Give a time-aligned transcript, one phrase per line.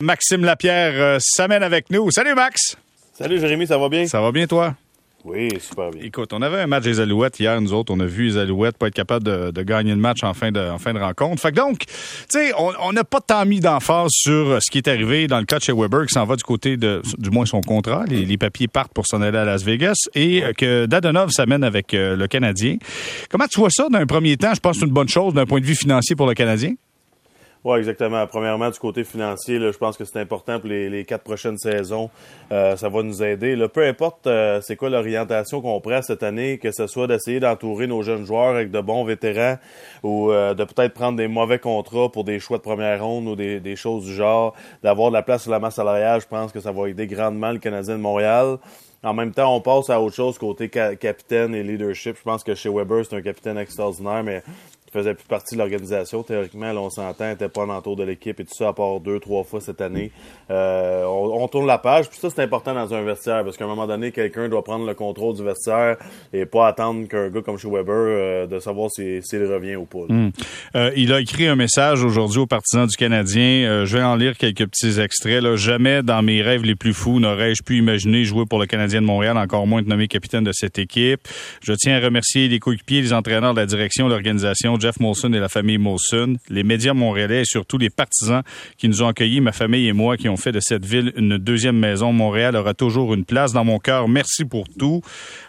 [0.00, 2.08] Maxime Lapierre euh, s'amène avec nous.
[2.12, 2.76] Salut Max!
[3.14, 4.06] Salut Jérémy, ça va bien?
[4.06, 4.76] Ça va bien toi?
[5.24, 6.02] Oui, super bien.
[6.04, 8.78] Écoute, on avait un match des Alouettes hier, nous autres, on a vu les Alouettes
[8.78, 11.42] pas être capables de, gagner le match en fin de, en fin de rencontre.
[11.42, 11.94] Fait que donc, tu
[12.28, 15.58] sais, on n'a pas tant mis d'emphase sur ce qui est arrivé dans le cas
[15.58, 18.04] de chez Weber, qui s'en va du côté de, du moins son contrat.
[18.06, 22.14] Les, papiers partent pour s'en aller à Las Vegas et que Dadonov s'amène avec euh,
[22.14, 22.76] le Canadien.
[23.30, 24.54] Comment tu vois ça d'un premier temps?
[24.54, 26.74] Je pense que c'est une bonne chose d'un point de vue financier pour le Canadien.
[27.64, 28.24] Oui, exactement.
[28.28, 32.08] Premièrement, du côté financier, je pense que c'est important pour les, quatre prochaines saisons.
[32.52, 33.56] Euh, ça va nous aider.
[33.56, 37.40] Là, peu importe euh, c'est quoi l'orientation qu'on prend cette année, que ce soit d'essayer
[37.40, 39.56] d'entourer nos jeunes joueurs avec de bons vétérans
[40.04, 43.34] ou euh, de peut-être prendre des mauvais contrats pour des choix de première ronde ou
[43.34, 44.54] des, des choses du genre,
[44.84, 47.50] d'avoir de la place sur la masse salariale, je pense que ça va aider grandement
[47.50, 48.58] le Canadien de Montréal.
[49.02, 52.16] En même temps, on passe à autre chose côté capitaine et leadership.
[52.16, 54.42] Je pense que chez Weber, c'est un capitaine extraordinaire, mais
[54.92, 56.22] faisait plus partie de l'organisation.
[56.22, 59.00] Théoriquement, là, on s'entend, n'était pas en entour de l'équipe et tout ça, à part
[59.00, 60.10] deux, trois fois cette année.
[60.50, 62.08] Euh, on, tourne la page.
[62.08, 64.86] Puis ça, c'est important dans un vestiaire, parce qu'à un moment donné, quelqu'un doit prendre
[64.86, 65.96] le contrôle du vestiaire
[66.32, 70.06] et pas attendre qu'un gars comme chez Weber euh, de savoir s'il revient ou pas.
[70.08, 70.30] Hmm.
[70.74, 73.84] Euh, il a écrit un message aujourd'hui aux partisans du Canadien.
[73.84, 75.42] je vais en lire quelques petits extraits.
[75.42, 75.56] Là.
[75.56, 79.06] Jamais dans mes rêves les plus fous n'aurais-je pu imaginer jouer pour le Canadien de
[79.06, 81.20] Montréal, encore moins être nommé capitaine de cette équipe.
[81.62, 85.48] Je tiens à remercier les coéquipiers, les entraîneurs la direction, l'organisation, Jeff Molson et la
[85.48, 88.42] famille Molson, les médias montréalais et surtout les partisans
[88.76, 91.38] qui nous ont accueillis, ma famille et moi, qui ont fait de cette ville une
[91.38, 92.12] deuxième maison.
[92.12, 94.08] Montréal aura toujours une place dans mon cœur.
[94.08, 95.00] Merci pour tout.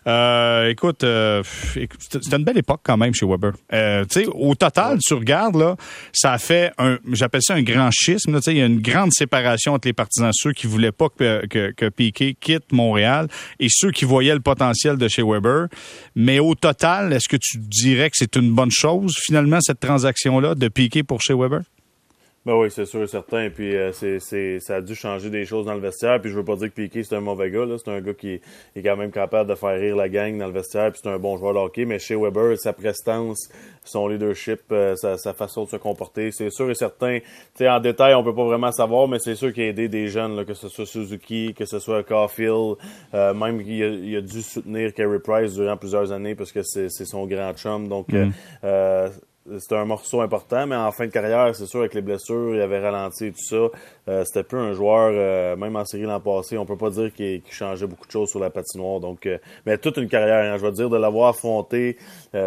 [0.07, 3.53] Euh, écoute, euh, c'est une belle époque quand même chez Weber.
[3.73, 5.75] Euh, au total, tu regardes là,
[6.13, 8.39] ça a fait un, j'appelle ça un grand schisme.
[8.47, 11.71] Il y a une grande séparation entre les partisans, ceux qui voulaient pas que, que,
[11.71, 13.27] que Piquet quitte Montréal
[13.59, 15.67] et ceux qui voyaient le potentiel de chez Weber.
[16.15, 19.13] Mais au total, est-ce que tu dirais que c'est une bonne chose?
[19.19, 21.61] Finalement cette transaction-là de piquer pour chez Weber?
[22.49, 23.51] Ben oui, c'est sûr, certain.
[23.51, 26.19] Puis euh, c'est, ça a dû changer des choses dans le vestiaire.
[26.19, 27.63] Puis je veux pas dire que Piqué c'est un mauvais gars.
[27.63, 27.75] Là.
[27.77, 28.41] C'est un gars qui
[28.75, 30.91] est quand même capable de faire rire la gang dans le vestiaire.
[30.91, 31.85] Puis c'est un bon joueur de hockey.
[31.85, 33.49] Mais chez Weber, sa prestance,
[33.83, 37.19] son leadership, euh, sa, façon de se comporter, c'est sûr et certain.
[37.55, 40.07] Tu en détail, on peut pas vraiment savoir, mais c'est sûr qu'il a aidé des
[40.07, 42.77] jeunes, là, que ce soit Suzuki, que ce soit Caulfield,
[43.13, 46.63] euh, même qu'il a, il a, dû soutenir Carey Price durant plusieurs années parce que
[46.63, 47.87] c'est, son grand chum.
[47.87, 48.31] Donc mm.
[49.59, 52.61] C'était un morceau important, mais en fin de carrière, c'est sûr, avec les blessures, il
[52.61, 53.67] avait ralenti et tout ça.
[54.07, 57.13] Euh, c'était plus un joueur, euh, même en série l'an passé, on peut pas dire
[57.13, 58.99] qu'il changeait beaucoup de choses sur la patinoire.
[58.99, 61.97] Donc, euh, mais toute une carrière, hein, je veux dire, de l'avoir affronté,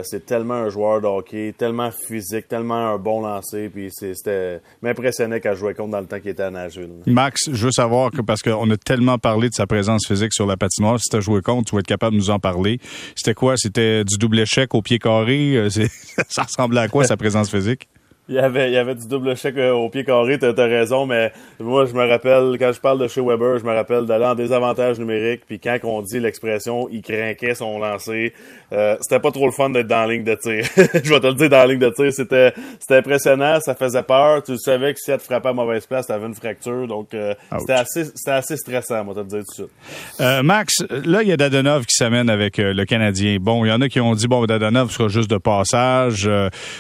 [0.03, 5.41] c'est tellement un joueur de hockey, tellement physique, tellement un bon lancer, puis c'était m'impressionnait
[5.41, 6.91] qu'à jouer contre dans le temps qu'il était à Nashville.
[7.07, 10.47] Max, je veux savoir que parce qu'on a tellement parlé de sa présence physique sur
[10.47, 12.79] la patinoire, si tu as joué contre, tu vas être capable de nous en parler.
[13.17, 13.57] C'était quoi?
[13.57, 15.69] C'était du double échec au pied carré?
[16.29, 17.89] ça ressemblait à quoi sa présence physique?
[18.33, 20.67] Il y avait, il y avait du double chèque euh, au pied carré, t'as as
[20.67, 24.07] raison, mais moi, je me rappelle, quand je parle de chez Weber, je me rappelle
[24.07, 28.33] d'aller en désavantage numérique, puis quand on dit l'expression, il craquait son lancer,
[28.73, 30.65] euh, c'était pas trop le fun d'être dans la ligne de tir.
[30.77, 34.03] je vais te le dire, dans la ligne de tir, c'était c'était impressionnant, ça faisait
[34.03, 37.13] peur, tu savais que si elle te frappait à mauvaise place, t'avais une fracture, donc
[37.13, 40.43] euh, c'était assez assez stressant, moi, te le dire tout de suite.
[40.43, 40.73] Max,
[41.05, 43.37] là, il y a Dadonov qui s'amène avec le Canadien.
[43.39, 46.31] Bon, il y en a qui ont dit, bon, Dadonov sera juste de passage,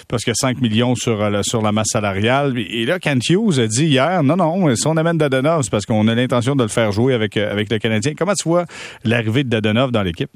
[0.08, 2.54] parce que 5 millions sur sur la masse salariale.
[2.58, 5.86] Et là, Kent Hughes a dit hier, non, non, si on amène Dadonov, c'est parce
[5.86, 8.12] qu'on a l'intention de le faire jouer avec, euh, avec le Canadien.
[8.16, 8.64] Comment tu vois
[9.04, 10.30] l'arrivée de Dadonov dans l'équipe?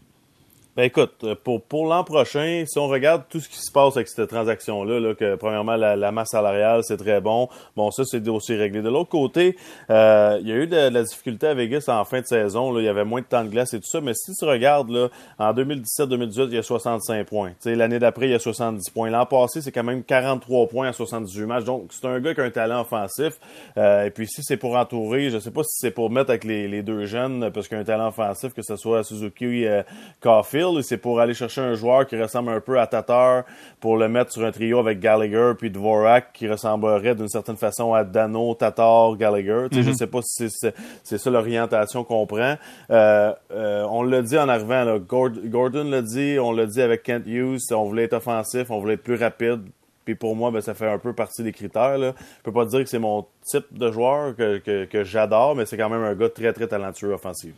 [0.77, 3.97] Ben écoute, euh, pour, pour l'an prochain, si on regarde tout ce qui se passe
[3.97, 7.49] avec cette transaction-là, là, que premièrement la, masse salariale, c'est très bon.
[7.77, 8.83] Bon, ça, c'est aussi réglé.
[8.83, 9.57] De l'autre côté,
[9.89, 12.73] euh, il y a eu de, la difficulté à Vegas en fin de saison.
[12.73, 14.03] Là, il y avait moins de temps de glace et tout ça.
[14.03, 17.53] Mais si tu regardes, là, en 2017-2018, il y a 65 points.
[17.65, 19.09] L'année d'après, il y a 70 points.
[19.09, 21.65] L'an passé, c'est quand même 43 points à 78 matchs.
[21.65, 23.41] Donc, c'est un gars qui a un talent offensif.
[23.79, 26.45] Euh, et puis, si c'est pour entourer, je sais pas si c'est pour mettre avec
[26.45, 29.67] les, les deux jeunes, parce qu'il a un talent offensif, que ce soit Suzuki ou
[29.67, 29.83] euh,
[30.21, 33.45] Caulfield, c'est pour aller chercher un joueur qui ressemble un peu à Tatar
[33.81, 37.95] pour le mettre sur un trio avec Gallagher puis Dvorak qui ressemblerait d'une certaine façon
[37.95, 39.67] à Dano, Tatar, Gallagher.
[39.73, 42.57] Je ne Je sais pas si c'est ça l'orientation qu'on prend.
[42.91, 47.03] Euh, euh, on l'a dit en arrivant, là, Gordon l'a dit, on l'a dit avec
[47.03, 49.63] Kent Hughes, on voulait être offensif, on voulait être plus rapide.
[50.07, 51.99] Puis pour moi, ben, ça fait un peu partie des critères.
[51.99, 52.15] Là.
[52.19, 55.67] Je peux pas dire que c'est mon type de joueur que, que, que j'adore, mais
[55.67, 57.53] c'est quand même un gars très, très talentueux offensif.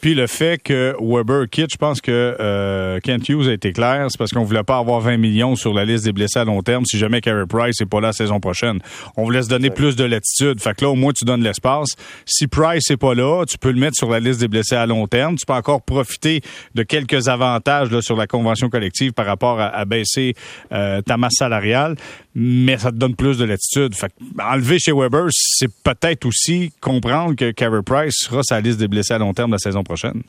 [0.00, 4.06] Puis le fait que Weber quitte, je pense que euh, Kent Hughes a été clair,
[4.08, 6.62] c'est parce qu'on voulait pas avoir 20 millions sur la liste des blessés à long
[6.62, 8.80] terme si jamais Carey Price n'est pas là la saison prochaine.
[9.16, 10.60] On voulait se donner plus de latitude.
[10.60, 11.88] Fait que là, au moins, tu donnes l'espace.
[12.26, 14.86] Si Price n'est pas là, tu peux le mettre sur la liste des blessés à
[14.86, 15.36] long terme.
[15.36, 16.42] Tu peux encore profiter
[16.74, 20.34] de quelques avantages là, sur la convention collective par rapport à, baisser
[20.72, 21.93] euh, ta masse salariale,
[22.34, 23.94] mais ça te donne plus de latitude.
[24.38, 29.14] Enlever chez Weber, c'est peut-être aussi comprendre que Carey Price sera sa liste des blessés
[29.14, 30.22] à long terme la saison prochaine.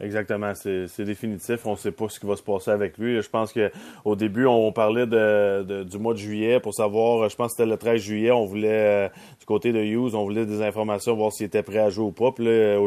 [0.00, 1.66] Exactement, c'est définitif.
[1.66, 3.20] On ne sait pas ce qui va se passer avec lui.
[3.20, 3.70] Je pense que
[4.04, 7.28] au début, on parlait de, du mois de juillet pour savoir.
[7.28, 8.30] Je pense que c'était le 13 juillet.
[8.30, 9.08] On voulait euh,
[9.40, 12.12] du côté de Hughes, on voulait des informations, voir s'il était prêt à jouer ou
[12.12, 12.30] pas.
[12.30, 12.78] Puis là,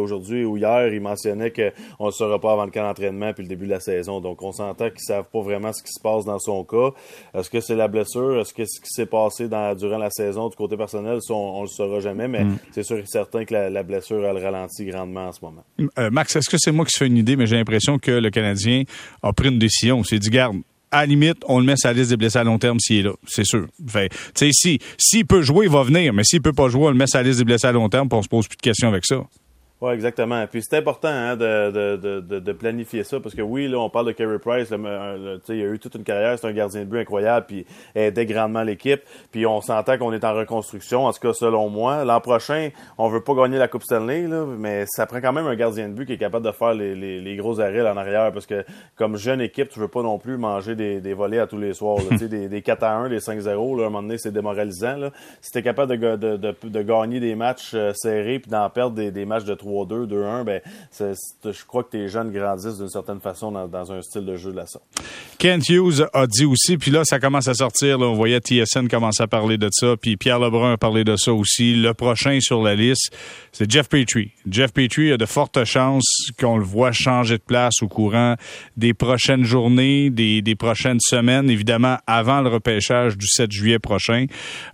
[0.00, 3.48] aujourd'hui ou hier, il mentionnait qu'on ne saura pas avant le camp d'entraînement puis le
[3.48, 4.20] début de la saison.
[4.20, 6.90] Donc, on s'entend qu'ils savent pas vraiment ce qui se passe dans son cas.
[7.34, 8.40] Est-ce que c'est la blessure?
[8.40, 11.62] Est-ce que ce qui s'est passé dans, durant la saison du côté personnel, on, ne
[11.62, 12.28] le saura jamais.
[12.28, 12.58] Mais mm.
[12.72, 15.64] c'est sûr et certain que la, blessure elle ralentit grandement en ce moment.
[15.98, 18.12] Euh, Max, est-ce que c'est moi qui se fais une idée, mais j'ai l'impression que
[18.12, 18.84] le Canadien
[19.22, 20.04] a pris une décision.
[20.04, 20.58] C'est dit, garde,
[20.92, 23.02] à limite, on le met sur la liste des blessés à long terme s'il est
[23.02, 23.14] là.
[23.26, 23.66] C'est sûr.
[23.88, 24.12] Fait,
[24.52, 26.12] si, s'il peut jouer, il va venir.
[26.12, 27.88] Mais s'il peut pas jouer, on le met sur la liste des blessés à long
[27.88, 29.16] terme, puis on se pose plus de questions avec ça.
[29.82, 30.46] Oui, exactement.
[30.46, 33.90] Puis c'est important hein, de, de, de, de, planifier ça parce que oui, là, on
[33.90, 34.70] parle de Kerry Price.
[34.70, 34.78] Là,
[35.50, 38.62] il a eu toute une carrière, c'est un gardien de but incroyable, puis aidait grandement
[38.62, 39.02] l'équipe.
[39.32, 42.06] Puis on s'entend qu'on est en reconstruction, en tout cas selon moi.
[42.06, 45.46] L'an prochain, on veut pas gagner la Coupe Stanley, là, mais ça prend quand même
[45.46, 47.98] un gardien de but qui est capable de faire les, les, les gros arrêts en
[47.98, 48.64] arrière parce que
[48.96, 51.74] comme jeune équipe, tu veux pas non plus manger des, des volets à tous les
[51.74, 51.98] soirs.
[52.10, 54.96] Là, des, des 4 à 1, des 5-0, là, à un moment donné, c'est démoralisant.
[54.96, 55.10] Là.
[55.42, 58.70] Si tu es capable de, de, de, de, gagner des matchs euh, serrés puis d'en
[58.70, 60.60] perdre des, des matchs de 3-2, 2-1, ben,
[61.00, 64.56] je crois que tes jeunes grandissent d'une certaine façon dans, un style de jeu de
[64.56, 64.84] la sorte.
[65.38, 68.00] Kent Hughes a dit aussi, puis là, ça commence à sortir.
[68.00, 71.32] on voyait TSN commencer à parler de ça, puis Pierre Lebrun a parlé de ça
[71.32, 71.74] aussi.
[71.74, 73.12] Le prochain sur la liste,
[73.52, 74.32] c'est Jeff Petrie.
[74.48, 78.36] Jeff Petrie a de fortes chances qu'on le voit changer de place au courant
[78.76, 84.26] des prochaines journées, des, prochaines semaines, évidemment avant le repêchage du 7 juillet prochain.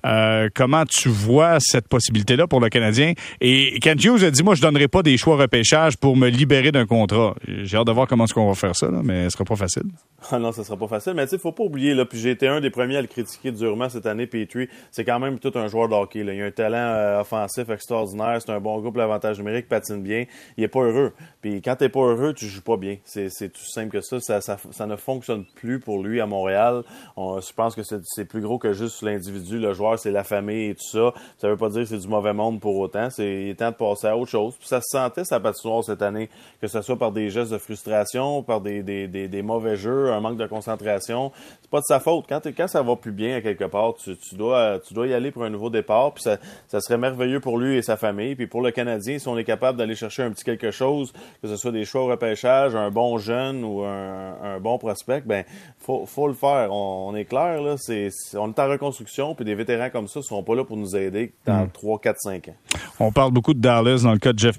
[0.04, 3.14] Euh, comment tu vois cette possibilité-là pour le Canadien?
[3.40, 6.72] Et Kent Hughes a dit, moi, je donnerai pas des choix repêchage pour me libérer
[6.72, 7.34] d'un contrat.
[7.46, 9.84] J'ai hâte de voir comment est-ce qu'on va faire ça, mais ce sera pas facile.
[10.30, 11.14] Ah non, ce sera pas facile.
[11.14, 13.08] Mais tu sais, faut pas oublier, là, puis j'ai été un des premiers à le
[13.08, 14.68] critiquer durement cette année, Petrie.
[14.90, 16.22] C'est quand même tout un joueur de hockey.
[16.22, 16.34] Là.
[16.34, 18.40] Il a un talent euh, offensif extraordinaire.
[18.40, 20.24] C'est un bon groupe, l'avantage numérique, patine bien.
[20.56, 21.12] Il est pas heureux.
[21.40, 22.96] Puis quand t'es pas heureux, tu joues pas bien.
[23.04, 24.20] C'est tout simple que ça.
[24.20, 24.86] Ça, ça.
[24.86, 26.82] ne fonctionne plus pour lui à Montréal.
[27.16, 30.74] je pense que c'est plus gros que juste l'individu, le joueur, c'est la famille et
[30.74, 31.12] tout ça.
[31.38, 33.10] Ça veut pas dire que c'est du mauvais monde pour autant.
[33.10, 34.56] C'est il est temps de passer à autre chose.
[34.72, 36.30] Ça se sentait sa patinoire cette année,
[36.62, 40.20] que ce soit par des gestes de frustration, par des, des, des, mauvais jeux, un
[40.20, 41.30] manque de concentration.
[41.60, 42.24] C'est pas de sa faute.
[42.26, 45.14] Quand, quand ça va plus bien à quelque part, tu, tu, dois, tu dois y
[45.14, 46.14] aller pour un nouveau départ.
[46.14, 46.38] Puis ça,
[46.68, 48.34] ça serait merveilleux pour lui et sa famille.
[48.34, 51.48] Puis pour le Canadien, si on est capable d'aller chercher un petit quelque chose, que
[51.48, 55.44] ce soit des choix au repêchage, un bon jeune ou un, un bon prospect, ben
[55.78, 56.72] faut, faut le faire.
[56.72, 57.74] On, est clair, là.
[57.76, 60.96] C'est, on est en reconstruction, puis des vétérans comme ça seront pas là pour nous
[60.96, 62.54] aider dans 3, 4, 5 ans.
[63.00, 64.58] On parle beaucoup de Dallas dans le cas de Jeff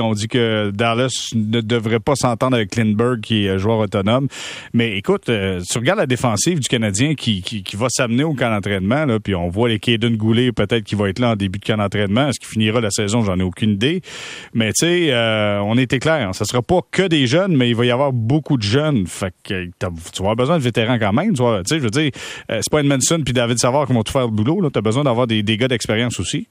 [0.00, 4.28] On dit que Dallas ne devrait pas s'entendre avec Lindbergh, qui est joueur autonome.
[4.74, 7.42] Mais écoute, euh, tu regardes la défensive du Canadien qui,
[7.74, 11.18] va s'amener au camp d'entraînement, puis on voit les Caden Goulet peut-être qui va être
[11.18, 12.28] là en début de camp d'entraînement.
[12.28, 13.22] Est-ce qu'il finira la saison?
[13.22, 14.02] J'en ai aucune idée.
[14.52, 16.34] Mais tu sais, euh, on était clair.
[16.34, 19.06] Ce sera pas que des jeunes, mais il va y avoir beaucoup de jeunes.
[19.06, 21.32] Fait que tu vas avoir besoin de vétérans quand même.
[21.32, 22.10] Tu sais, je veux dire,
[22.50, 22.82] euh, c'est pas
[23.24, 24.68] puis David Savard qui vont tout faire le boulot.
[24.70, 26.46] Tu as besoin d'avoir des gars d'expérience aussi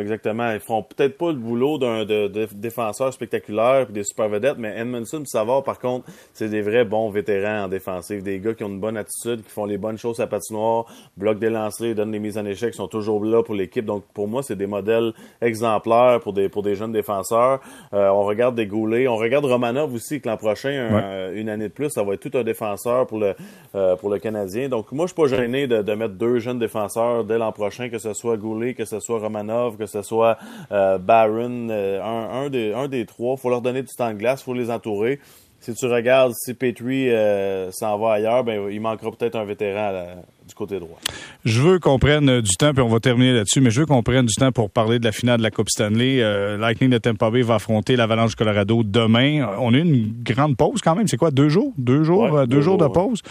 [0.00, 0.52] exactement.
[0.52, 4.76] Ils font peut-être pas le boulot d'un de, défenseur spectaculaire et des super vedettes, mais
[4.76, 8.68] Edmondson, savoir par contre, c'est des vrais bons vétérans en défensive, des gars qui ont
[8.68, 10.86] une bonne attitude, qui font les bonnes choses à patinoire,
[11.16, 13.84] bloquent des lancers, donnent des mises en échec, sont toujours là pour l'équipe.
[13.84, 17.60] Donc pour moi, c'est des modèles exemplaires pour des pour des jeunes défenseurs.
[17.92, 21.72] Euh, on regarde des Goulets, on regarde Romanov aussi, que l'an prochain, une année de
[21.72, 23.34] plus, ça va être tout un défenseur pour le
[23.74, 24.68] euh, pour le Canadien.
[24.68, 27.88] Donc moi, je suis pas gêné de, de mettre deux jeunes défenseurs dès l'an prochain,
[27.88, 30.38] que ce soit Goulet, que ce soit Romanov, que ce soit
[30.70, 33.36] euh, Barron, euh, un, des, un des trois.
[33.36, 35.20] faut leur donner du temps de glace, faut les entourer.
[35.60, 40.22] Si tu regardes, si Petrie euh, s'en va ailleurs, ben, il manquera peut-être un vétéran
[40.52, 40.98] du côté droit.
[41.44, 44.02] Je veux qu'on prenne du temps, puis on va terminer là-dessus, mais je veux qu'on
[44.02, 46.18] prenne du temps pour parler de la finale de la Coupe Stanley.
[46.58, 49.46] Lightning de Tampa Bay va affronter l'Avalanche du Colorado demain.
[49.58, 51.08] On a eu une grande pause quand même.
[51.08, 51.72] C'est quoi, deux jours?
[51.78, 53.22] Deux jours, deux, jours, de pause?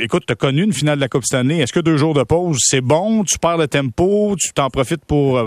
[0.00, 1.58] écoute, tu as connu une finale de la Coupe Stanley.
[1.58, 3.24] Est-ce que deux jours de pause, c'est bon?
[3.24, 4.36] Tu perds le tempo?
[4.38, 5.40] Tu t'en profites pour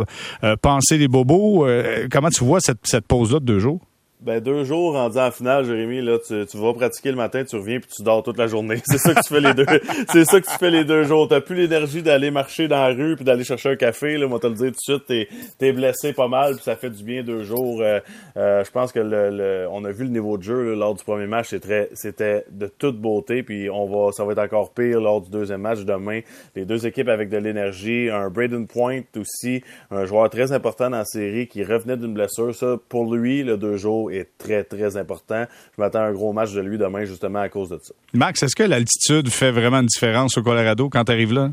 [0.61, 1.65] penser les bobos?
[2.11, 3.79] comment tu vois cette, cette pause-là de deux jours?
[4.21, 7.55] Ben, deux jours rendu en finale, Jérémy, là, tu, tu vas pratiquer le matin, tu
[7.55, 8.79] reviens puis tu dors toute la journée.
[8.85, 9.65] C'est ça que tu fais les deux.
[10.11, 11.27] c'est ça que tu fais les deux jours.
[11.27, 14.27] T'as plus l'énergie d'aller marcher dans la rue puis d'aller chercher un café, là.
[14.27, 16.91] Moi, te le dire tout de suite, t'es, t'es blessé pas mal puis ça fait
[16.91, 17.81] du bien deux jours.
[17.81, 17.99] Euh,
[18.37, 21.25] euh, je pense que le, on a vu le niveau de jeu, lors du premier
[21.25, 21.47] match.
[21.47, 25.31] C'était, c'était de toute beauté puis on va, ça va être encore pire lors du
[25.31, 26.19] deuxième match demain.
[26.55, 28.11] Les deux équipes avec de l'énergie.
[28.11, 32.53] Un Braden Point aussi, un joueur très important dans la série qui revenait d'une blessure.
[32.53, 35.45] Ça, pour lui, le deux jours, est très, très important.
[35.75, 37.93] Je m'attends à un gros match de lui demain, justement, à cause de ça.
[38.13, 41.51] Max, est-ce que l'altitude fait vraiment une différence au Colorado quand tu arrives là?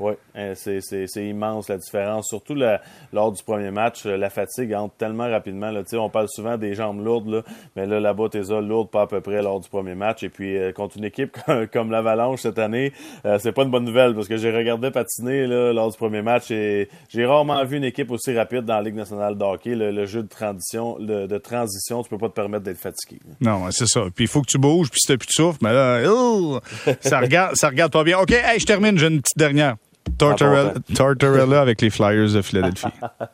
[0.00, 2.28] Oui, hein, c'est immense la différence.
[2.28, 2.80] Surtout la,
[3.12, 5.70] lors du premier match, la fatigue entre tellement rapidement.
[5.70, 5.82] Là.
[5.92, 7.42] On parle souvent des jambes lourdes, là,
[7.76, 10.22] mais là, là-bas, t'es lourdes pas à peu près lors du premier match.
[10.22, 11.36] Et puis, euh, contre une équipe
[11.72, 12.92] comme, l'Avalanche cette année,
[13.26, 16.22] euh, c'est pas une bonne nouvelle parce que j'ai regardé patiner là, lors du premier
[16.22, 19.74] match et j'ai rarement vu une équipe aussi rapide dans la Ligue nationale de hockey.
[19.74, 23.20] Le, jeu de transition, de transition, tu peux pas te permettre d'être fatigué.
[23.40, 24.02] Non, c'est ça.
[24.14, 26.60] Puis il faut que tu bouges, puis si t'as plus de souffle, mais là, oh,
[27.00, 28.18] ça regarde, ça regarde pas bien.
[28.18, 29.76] OK, hey, je termine, j'ai une petite dernière.
[30.18, 32.88] Tortorella, Tortorella avec les Flyers de Philadelphie.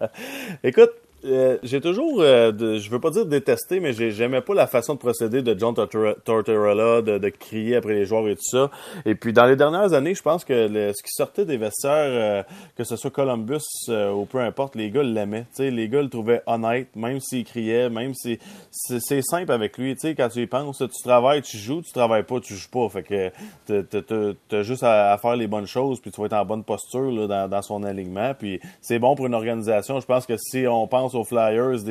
[0.64, 0.90] Écoute,
[1.26, 4.98] euh, j'ai toujours, euh, je veux pas dire détester, mais j'aimais pas la façon de
[4.98, 8.70] procéder de John Tortorella, de, crier après les joueurs et tout ça.
[9.04, 12.42] Et puis dans les dernières années, je pense que ce qui sortait des vestiaires, euh,
[12.76, 15.46] que ce soit Columbus ou peu importe, les gars l'aimaient.
[15.58, 18.38] les gars le trouvaient honnête, même s'il criait, même si
[18.70, 19.96] c'est simple avec lui.
[19.96, 22.88] quand tu y penses, tu travailles, tu joues, tu travailles pas, tu joues pas.
[22.88, 26.64] Fait que t'as juste à, faire les bonnes choses, puis tu vas être en bonne
[26.64, 28.32] posture là, dans, dans son alignement.
[28.38, 29.98] Puis c'est bon pour une organisation.
[30.00, 31.82] Je pense que si on pense aux Flyers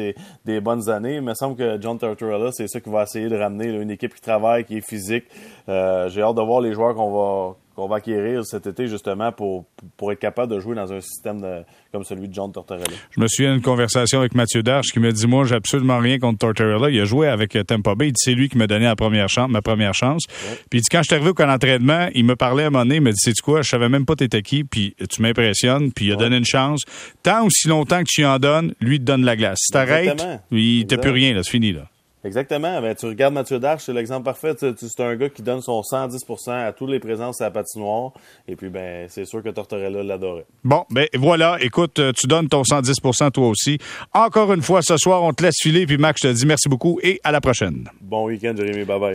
[0.46, 1.16] des, bonnes années.
[1.16, 4.14] Il me semble que John Tortorella, c'est ça qui va essayer de ramener une équipe
[4.14, 5.26] qui travaille, qui est physique.
[5.68, 9.32] Euh, j'ai hâte de voir les joueurs qu'on va qu'on va acquérir cet été justement
[9.32, 9.66] pour,
[9.98, 12.86] pour être capable de jouer dans un système de, comme celui de John Tortorella.
[13.12, 16.18] Je me souviens d'une conversation avec Mathieu Darche qui me dit moi j'ai absolument rien
[16.18, 16.90] contre Tortorella.
[16.90, 18.12] Il a joué avec euh, Tampa Bay.
[18.16, 20.24] C'est lui qui m'a donné la première chance, ma première chance.
[20.70, 22.70] Puis il dit quand je suis arrivé au camp d'entraînement, il me parlait à un
[22.70, 25.22] moment donné, il me dit c'est quoi, je savais même pas t'étais qui, puis tu
[25.22, 26.84] m'impressionnes, puis il a donné une chance.
[27.24, 29.60] Tant aussi longtemps que tu en donnes, lui te donne la glace.
[29.62, 31.90] Si t'arrêtes, il t'a plus rien là, c'est fini là.
[32.26, 32.82] Exactement.
[32.82, 34.54] Ben, tu regardes Mathieu Darche, c'est l'exemple parfait.
[34.58, 38.14] C'est un gars qui donne son 110% à tous les présences à la patinoire.
[38.48, 40.46] Et puis, ben, c'est sûr que Tortorella l'adorait.
[40.64, 41.58] Bon, ben voilà.
[41.62, 43.78] Écoute, euh, tu donnes ton 110% toi aussi.
[44.12, 45.86] Encore une fois, ce soir, on te laisse filer.
[45.86, 47.88] Puis, Max, je te dis merci beaucoup et à la prochaine.
[48.02, 48.86] Bon week-end, Jérémy.
[48.86, 49.14] Bye-bye.